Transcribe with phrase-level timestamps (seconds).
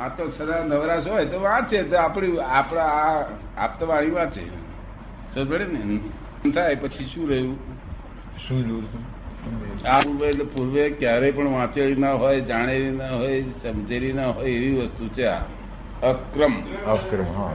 [0.00, 3.20] આ તો સદા નવરાશ હોય તો વાંચે તો આપણી આપણા આ
[3.58, 4.42] આપતવાળી વાંચે
[5.32, 7.56] સમજ પડે ને થાય પછી શું રહ્યું?
[8.38, 9.04] શું જોયું
[9.86, 14.48] આ પૂર્વે એટલે પૂર્વે ક્યારેય પણ વાંચેલી ના હોય જાણેલી ના હોય સમજેલી ના હોય
[14.50, 15.42] એવી વસ્તુ છે આ.
[16.02, 16.54] અક્રમ.
[16.86, 17.54] અક્રમ હા.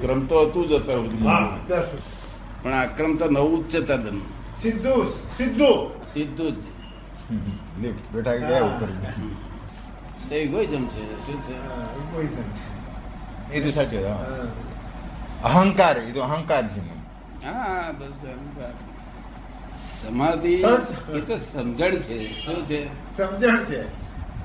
[0.00, 1.08] ક્રમ તો હતું જ અત્યારે
[2.62, 4.18] પણ અક્રમ તો નવું જ છે તદ્દન.
[4.58, 5.06] સીધું
[5.36, 6.62] સીધું સીધું જ.
[8.12, 9.51] બેઠા ગયા
[10.32, 11.54] ઉપર ઇગોઇઝમ છે શું છે?
[13.52, 14.04] એ તો સાચું
[15.42, 16.80] અહંકાર એ તો અહંકાર છે
[17.44, 18.74] હા બસ અહંકાર.
[20.02, 22.86] સમાધિ એ તો સમજણ છે શું છે?
[23.16, 23.84] સમજણ છે.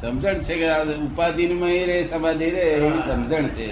[0.00, 3.68] સમજણ છે કે ઉપાધિ ઉપાધિમાં રે સમાધિ રે એવી સમજણ છે.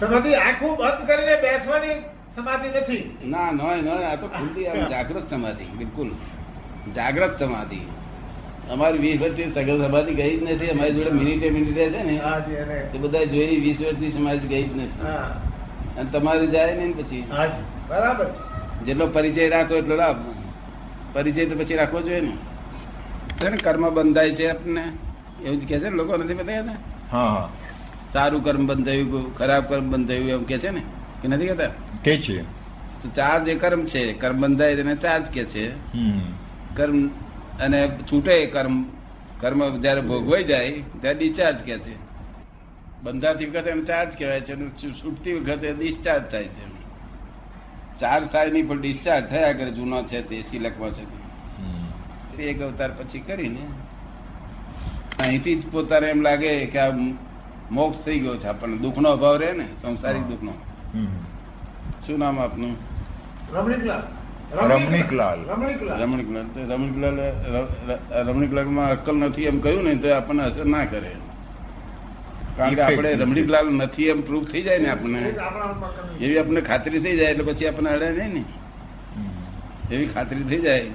[0.00, 2.02] સમાધિ આખું બંધ કરીને બેસવાની
[2.36, 3.16] સમાધિ નથી.
[3.24, 6.10] ના નોય નોય આ તો ખુલ્લી આમ જાગ્રત સમાધિ બિલકુલ.
[6.94, 7.80] જાગ્રત સમાધિ.
[8.68, 12.14] અમારી વીસ વર્ષથી સગલ સમાધિ ગઈ જ નથી અમારી જોડે મિનિટે મિનિટે છે ને
[12.92, 14.98] એ બધા જોઈ વીસ વર્ષથી સમાધિ ગઈ જ નથી.
[15.00, 15.28] હા.
[15.96, 17.24] અને તમારી જાય ને પછી?
[17.88, 18.28] બરાબર
[18.80, 20.20] જેટલો પરિચય રાખો એટલો લાભ.
[21.14, 22.34] પરિચય તો પછી રાખવો જોઈએ ને.
[23.38, 24.84] છે ને કર્મ બંધાય છે આપણને
[25.38, 26.76] એવું જ કે છે ને લોકો નથી બધા
[27.10, 27.48] હા હા.
[28.10, 30.82] સારું કર્મ બંધાયું ખરાબ કર્મ બંધાયું એમ કે છે ને?
[31.20, 31.72] કે નથી કહેતા?
[32.02, 32.36] કે છે.
[33.02, 35.64] તો ચાર જે કર્મ છે કર્મ બંધાય તેને ચાર્જ કે છે.
[35.92, 36.38] હમ.
[36.76, 36.98] કર્મ
[37.58, 38.76] અને છૂટે કર્મ
[39.40, 40.70] કર્મ જયારે ભોગવાઈ જાય
[41.00, 41.94] ત્યારે ડિસ્ચાર્જ કે છે
[43.02, 44.54] બંધાતી વખતે એમ ચાર્જ કહેવાય છે
[44.94, 46.64] છૂટતી વખતે ડિસ્ચાર્જ થાય છે
[48.00, 51.04] ચાર્જ થાય નહીં પણ ડિસ્ચાર્જ થયા કરે જૂનો છે તે સિલકમાં છે
[52.32, 52.42] તે.
[52.44, 53.62] એક અવતાર પછી કરીને
[55.18, 56.92] અહીંથી જ પોતાને એમ લાગે કે આ
[57.70, 60.28] મોક્ષ થઈ ગયો છે આપણને દુઃખનો અભાવ રહે ને સંસારિક હા.
[60.28, 60.52] દુઃખનો
[60.94, 61.08] હમ.
[62.04, 62.74] શું નામ આપનું
[63.54, 64.04] રમણીકલાલ
[64.52, 65.38] રમણીકલાલ.
[65.44, 66.02] રમણીકલાલ.
[66.72, 67.20] રમણીકલાલ.
[68.22, 71.16] રમણીકલાલમાં અક્કલ નથી એમ કહ્યું ને તો આપણને અસર ના કરે.
[72.56, 75.34] કારણ કે આપણે રમણીકલાલ નથી એમ પ્રૂફ થઈ જાય ને આપણને.
[76.20, 78.44] એવી આપણને ખાતરી થઈ જાય એટલે પછી આપણને અડે નહીં ને.
[79.94, 80.90] એવી ખાતરી થઈ જાય.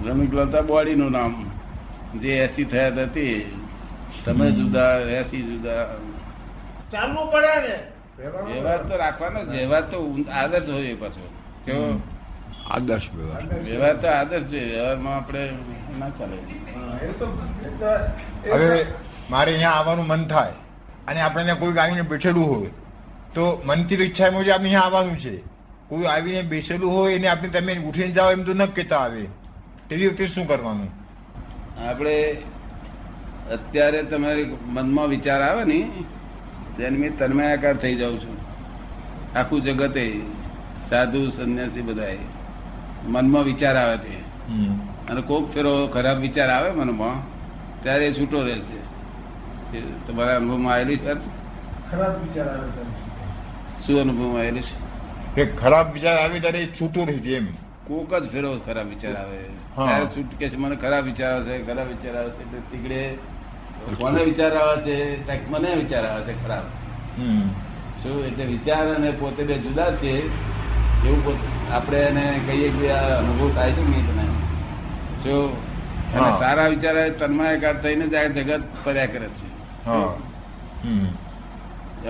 [0.00, 1.50] રમણીકલાલ તો બોડીનું નામ.
[2.14, 3.46] જે એસી થયા હતા તે.
[4.24, 5.86] તમે જુદા એસી જુદા.
[6.92, 7.78] ચાલવું પડે ને.
[8.52, 9.40] વ્યવહાર તો રાખવાનો.
[9.40, 11.30] વ્યવહાર તો આદર્શ હોય એ પાછો.
[11.66, 11.86] કેવો
[12.70, 13.42] આદર્શ વ્યવહાર.
[13.68, 15.42] વ્યવહાર તો આદર્શ છે વ્યવહારમાં આપણે
[15.98, 16.36] ના ચાલે.
[18.52, 18.70] હવે
[19.30, 20.54] મારે અહીંયા આવવાનું મન થાય
[21.08, 22.70] અને આપણે ત્યાં કોઈ આવીને બેઠેલું હોય
[23.34, 25.34] તો મનથી તો ઈચ્છા મુજબ આપણે અહીંયા આવવાનું છે.
[25.88, 29.22] કોઈ આવીને બેસેલું હોય એને આપણે તમે ઉઠીને જાઓ એમ તો ન કહેતા આવે.
[29.88, 30.90] તેવી વખતે શું કરવાનું?
[31.88, 32.16] આપણે
[33.56, 34.46] અત્યારે તમારી
[34.76, 35.78] મનમાં વિચાર આવે ને
[36.76, 38.36] તેને મેં તન્મયાકાર થઈ જાઉં છું.
[39.36, 40.04] આખું જગતે
[40.84, 42.14] સાધુ સંન્યાસી બધા
[43.02, 44.14] મનમાં વિચાર આવે તે.
[45.06, 47.18] અને કોક ફેરો ખરાબ વિચાર આવે મનમાં
[47.82, 48.80] ત્યારે છૂટો રહેશે
[49.72, 51.12] એ તમારા અનુભવમાં આવેલી છે?
[51.86, 52.84] ખરાબ વિચાર આવે
[53.78, 54.74] શું અનુભવમાં આવેલી છે?
[55.36, 57.46] કે ખરાબ વિચાર આવે ત્યારે છૂટો રહે છે એમ.
[57.86, 59.40] કોક જ ફેરો ખરાબ વિચાર આવે.
[59.78, 63.00] ત્યારે છૂટ કે છે મને ખરાબ વિચાર આવે છે ખરાબ વિચાર આવે છે એટલે તીકડે
[63.96, 64.96] કોને વિચાર આવે છે?
[65.48, 66.66] મને વિચાર આવે છે ખરાબ.
[67.16, 67.48] હમ.
[67.98, 68.24] શું?
[68.24, 70.12] એટલે વિચાર અને પોતે બે જુદા છે.
[71.08, 71.36] એવું
[71.76, 74.06] આપણે એને કહીએ કે આ અનુભવ થાય છે કે નહીં?
[74.08, 74.24] તમે
[75.24, 75.36] જો
[76.14, 79.46] અને સારા વિચાર તન્માયકાર થઈને જ આ જગત પર્યા કરે છે.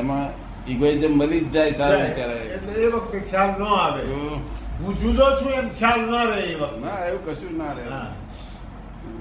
[0.01, 0.25] એમાં
[0.73, 2.31] ઇગોઇઝમ મળી જ જાય સારા વિચાર.
[2.57, 4.03] એટલે એ વખતે ખ્યાલ ન આવે.
[4.81, 6.79] હું જુદો છું એમ ખ્યાલ ન રહે એ વખતે.
[6.85, 7.85] ના એવું કશું ના રહે.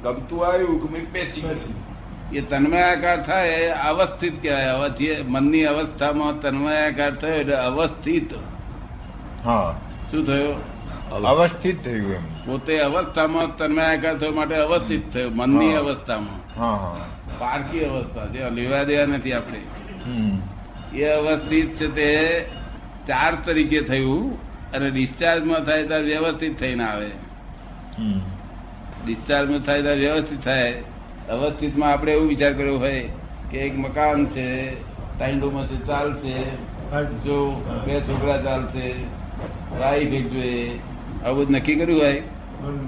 [0.04, 1.44] ગમતું આવ્યું કે મેં પેસી.
[2.34, 4.72] એ તન્મયાકાર થાય એ અવસ્થિત કહેવાય.
[4.78, 8.30] હવે જે મનની અવસ્થામાં તન્મયાકાર થયો એટલે અવસ્થિત.
[9.46, 9.76] હા.
[10.12, 10.56] શું થયું?
[11.10, 12.24] અવસ્થિત થયું એમ.
[12.46, 16.40] પોતે અવસ્થામાં તન્મયાકાર થયો માટે અવસ્થિત થયું મનની અવસ્થામાં.
[16.60, 17.06] હા હા.
[17.40, 19.60] પારકી અવસ્થા જે લેવા દેવા નથી આપણે.
[20.94, 22.10] એ અવસ્થિત છે તે
[23.08, 24.38] ચાર તરીકે થયું
[24.72, 27.10] અને ડિસ્ચાર્જમાં થાય ત્યારે વ્યવસ્થિત થઈને આવે.
[29.06, 30.74] ડિસ્ચાર્જમાં થાય ત્યારે વ્યવસ્થિત થાય.
[31.30, 33.10] અવસ્થિતમાં આપણે એવું વિચાર કર્યો હોય
[33.52, 34.48] કે એક મકાન છે
[35.20, 36.34] ત્રણ રૂમમાં ચાલશે
[37.26, 37.38] જો
[37.86, 38.94] બે છોકરા ચાલશે
[39.96, 40.80] એક જોઈએ.
[41.24, 42.22] આવું બધું નક્કી કર્યું હોય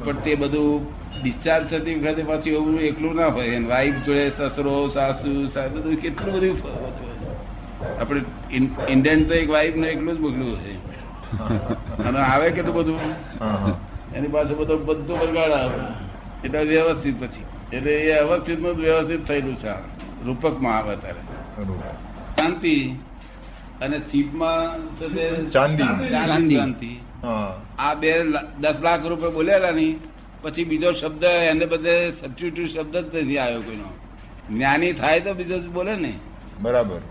[0.04, 3.56] પણ તે બધું ડિસ્ચાર્જ થતી વખતે પાછું એવું એકલું ના હોય.
[3.56, 6.58] અને વાઈફ જોડે સસરો સાસુ સા- બધું કેટલું બધું
[8.00, 8.22] આપણે
[8.90, 10.74] ઇન્ડિયન તો એક વાઈફ ને એકલું જ મોકલું છે
[12.04, 13.00] અને આવે કેટલું બધું?
[14.14, 15.80] એની પાસે બધો બધું બગાડ આવે.
[16.48, 17.46] એટલે વ્યવસ્થિત પછી.
[17.76, 19.70] એટલે એ અવસ્થિતનું વ્યવસ્થિત થયેલું છે.
[20.24, 21.20] રૂપકમાં આવે ત્યારે
[22.38, 23.05] શાંતિ.
[23.82, 24.60] અને છીપમાં
[24.98, 26.10] છે ચાંદી.
[26.10, 27.00] ચાંદી.
[27.80, 28.24] આ બે
[28.60, 30.00] દસ લાખ રૂપિયા બોલેલા નહીં.
[30.42, 33.90] પછી બીજો શબ્દ એને બધે સબસ્ટિટ્યુટ શબ્દ જ નથી આવ્યો કોઈનો.
[34.50, 36.14] જ્ઞાની થાય તો બીજો બોલે ને.
[36.62, 37.02] બરાબર.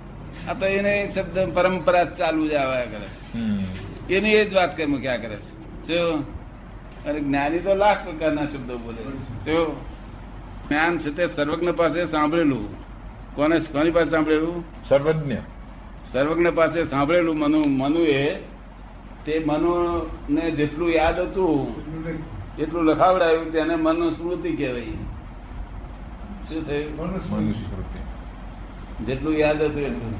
[0.49, 3.23] આ તો એને શબ્દ પરંપરા ચાલુ જ આવ્યા કરે છે.
[4.17, 5.53] એની એ જ વાત કર્મ ક્યાં કરે છે.
[5.87, 6.01] જો
[7.07, 9.01] અને જ્ઞાની તો લાખ પ્રકારના શબ્દો બોલે
[9.45, 9.59] જો
[10.69, 12.65] જ્ઞાન છે તે સર્વજ્ઞ પાસે સાંભળેલું.
[13.37, 14.65] કોને કોની પાસે સાંભળેલું?
[14.89, 15.37] સર્વજ્ઞ.
[16.12, 18.35] સર્વજ્ઞ પાસે સાંભળેલું મનુ મનુએ
[19.25, 19.73] તે મનુ
[20.31, 21.69] ને જેટલું યાદ હતું
[22.59, 24.97] એટલું લખાવડાયું તેને મનુ સ્મૃતિ કહેવાય.
[26.49, 27.55] શું થયું?
[29.06, 30.15] જેટલું યાદ હતું એટલું.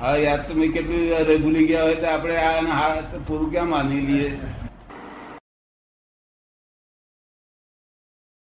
[0.00, 4.30] હા યાદ તો મેં કેટલું ભૂલી ગયા હોય તો આપણે આ પૂરું ક્યાં માની લઈએ?